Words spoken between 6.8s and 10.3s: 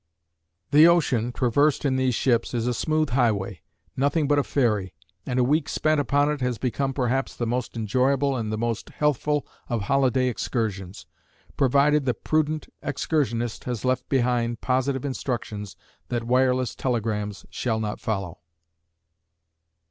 perhaps the most enjoyable and the most healthful of holiday